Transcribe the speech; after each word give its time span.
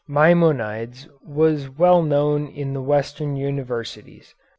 Maimonides 0.07 1.07
was 1.21 1.69
well 1.69 2.01
known 2.01 2.47
in 2.47 2.73
the 2.73 2.81
Western 2.81 3.35
universities. 3.35 4.33